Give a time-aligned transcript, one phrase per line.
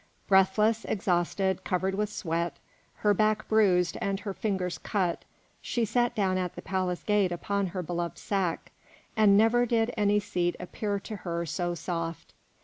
[0.27, 2.57] Breathless, exhausted, covered with sweat,
[2.95, 5.25] her back bruised and her fingers cut,
[5.61, 8.71] she sat down at the palace gate upon her beloved sack,
[9.15, 12.33] and never did any seat appear to her so soft.